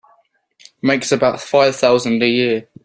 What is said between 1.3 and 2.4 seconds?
five thousand a